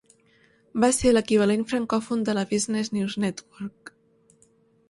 [0.83, 3.93] Va ser l'equivalent francòfon de la Business News Network.